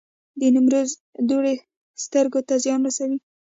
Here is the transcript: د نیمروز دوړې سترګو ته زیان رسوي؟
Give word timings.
د 0.39 0.41
نیمروز 0.53 0.89
دوړې 1.29 1.55
سترګو 2.03 2.39
ته 2.47 2.53
زیان 2.63 2.79
رسوي؟ 2.87 3.17